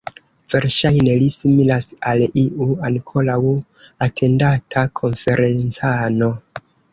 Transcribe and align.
Verŝajne 0.51 1.17
li 1.23 1.27
similas 1.33 1.87
al 2.11 2.23
iu 2.43 2.69
ankoraŭ 2.89 3.37
atendata 4.07 4.87
konferencano. 5.03 6.33